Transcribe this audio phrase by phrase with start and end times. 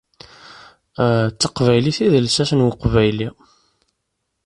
[1.31, 3.29] D taqbaylit i d lsas n weqbayli.